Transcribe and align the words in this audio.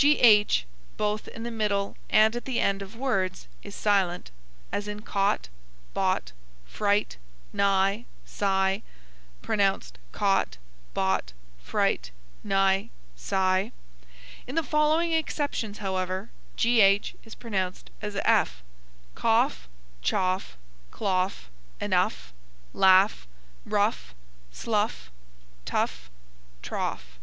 GH, 0.00 0.62
both 0.96 1.26
in 1.26 1.42
the 1.42 1.50
middle 1.50 1.96
and 2.08 2.36
at 2.36 2.44
the 2.44 2.60
end 2.60 2.80
of 2.80 2.94
words 2.94 3.48
is 3.64 3.74
silent; 3.74 4.30
as 4.70 4.86
in 4.86 5.02
caught, 5.02 5.48
bought, 5.94 6.30
fright, 6.64 7.16
nigh, 7.52 8.04
sigh; 8.24 8.82
pronounced 9.42 9.98
caut, 10.12 10.58
baut, 10.94 11.32
frite, 11.60 12.12
ni, 12.44 12.90
si. 13.16 13.72
In 14.46 14.54
the 14.54 14.62
following 14.62 15.12
exceptions, 15.12 15.78
however, 15.78 16.30
gh 16.56 17.16
is 17.24 17.34
pronounced 17.34 17.90
as 18.00 18.14
f: 18.24 18.62
cough, 19.16 19.68
chough, 20.02 20.56
clough, 20.92 21.50
enough, 21.80 22.32
laugh, 22.72 23.26
rough, 23.66 24.14
slough, 24.52 25.10
tough, 25.64 26.12
trough. 26.62 27.18